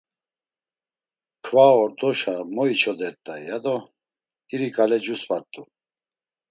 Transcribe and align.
Kva 1.45 1.65
ordoşa 1.81 2.35
mo 2.55 2.63
içodert̆ay, 2.73 3.41
ya 3.49 3.57
do 3.63 3.77
iri 4.53 4.69
ǩale 4.75 4.97
cusvart̆u. 5.05 5.61